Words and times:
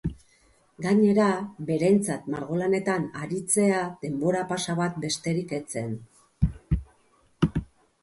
Gainera, 0.85 1.27
berentzat 1.67 2.25
margolanetan 2.37 3.07
aritzea 3.27 3.85
denbora-pasa 4.07 4.79
bat 4.83 5.01
besterik 5.07 5.57
ez 5.63 5.65
zen. 5.81 5.97